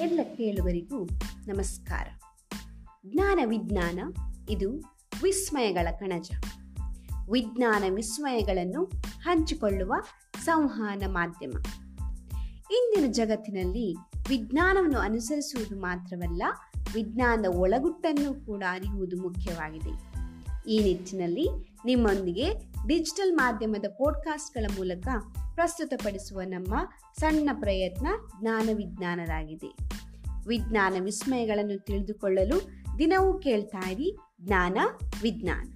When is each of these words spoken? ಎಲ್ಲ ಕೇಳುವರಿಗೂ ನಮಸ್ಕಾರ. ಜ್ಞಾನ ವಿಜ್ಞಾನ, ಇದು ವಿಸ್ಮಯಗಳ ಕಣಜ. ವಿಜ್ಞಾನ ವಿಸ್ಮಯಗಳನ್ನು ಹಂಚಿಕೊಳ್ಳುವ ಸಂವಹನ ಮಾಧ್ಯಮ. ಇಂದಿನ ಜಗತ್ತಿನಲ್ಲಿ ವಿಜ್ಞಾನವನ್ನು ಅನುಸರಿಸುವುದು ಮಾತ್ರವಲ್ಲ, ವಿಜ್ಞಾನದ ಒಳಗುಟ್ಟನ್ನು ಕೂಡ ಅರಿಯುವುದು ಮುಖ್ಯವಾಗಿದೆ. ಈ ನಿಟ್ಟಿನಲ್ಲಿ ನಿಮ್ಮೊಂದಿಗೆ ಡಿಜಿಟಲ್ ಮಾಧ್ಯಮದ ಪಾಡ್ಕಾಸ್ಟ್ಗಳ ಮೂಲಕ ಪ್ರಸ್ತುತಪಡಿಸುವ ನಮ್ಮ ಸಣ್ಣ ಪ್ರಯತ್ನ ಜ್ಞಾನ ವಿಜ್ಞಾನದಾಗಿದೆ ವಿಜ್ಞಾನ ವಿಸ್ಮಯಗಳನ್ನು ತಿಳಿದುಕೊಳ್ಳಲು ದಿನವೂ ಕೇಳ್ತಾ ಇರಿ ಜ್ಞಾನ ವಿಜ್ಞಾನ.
ಎಲ್ಲ 0.00 0.20
ಕೇಳುವರಿಗೂ 0.36 1.04
ನಮಸ್ಕಾರ. 1.46 2.06
ಜ್ಞಾನ 3.06 3.38
ವಿಜ್ಞಾನ, 3.44 3.98
ಇದು 4.50 4.70
ವಿಸ್ಮಯಗಳ 5.22 5.88
ಕಣಜ. 5.90 6.30
ವಿಜ್ಞಾನ 7.32 7.82
ವಿಸ್ಮಯಗಳನ್ನು 7.94 8.84
ಹಂಚಿಕೊಳ್ಳುವ 9.22 9.94
ಸಂವಹನ 10.44 11.02
ಮಾಧ್ಯಮ. 11.06 11.50
ಇಂದಿನ 12.70 13.04
ಜಗತ್ತಿನಲ್ಲಿ 13.10 13.96
ವಿಜ್ಞಾನವನ್ನು 14.28 14.98
ಅನುಸರಿಸುವುದು 14.98 15.80
ಮಾತ್ರವಲ್ಲ, 15.80 16.42
ವಿಜ್ಞಾನದ 16.94 17.46
ಒಳಗುಟ್ಟನ್ನು 17.46 18.46
ಕೂಡ 18.46 18.62
ಅರಿಯುವುದು 18.70 19.22
ಮುಖ್ಯವಾಗಿದೆ. 19.22 20.13
ಈ 20.66 20.78
ನಿಟ್ಟಿನಲ್ಲಿ 20.78 21.48
ನಿಮ್ಮೊಂದಿಗೆ 21.84 22.52
ಡಿಜಿಟಲ್ 22.88 23.36
ಮಾಧ್ಯಮದ 23.36 23.84
ಪಾಡ್ಕಾಸ್ಟ್ಗಳ 23.88 24.64
ಮೂಲಕ 24.76 25.08
ಪ್ರಸ್ತುತಪಡಿಸುವ 25.54 26.40
ನಮ್ಮ 26.40 26.74
ಸಣ್ಣ 27.20 27.50
ಪ್ರಯತ್ನ 27.60 28.06
ಜ್ಞಾನ 28.40 28.68
ವಿಜ್ಞಾನದಾಗಿದೆ 28.72 29.76
ವಿಜ್ಞಾನ 30.48 30.94
ವಿಸ್ಮಯಗಳನ್ನು 31.00 31.84
ತಿಳಿದುಕೊಳ್ಳಲು 31.84 32.84
ದಿನವೂ 32.98 33.38
ಕೇಳ್ತಾ 33.38 33.90
ಇರಿ 33.90 34.16
ಜ್ಞಾನ 34.40 34.78
ವಿಜ್ಞಾನ. 35.22 35.73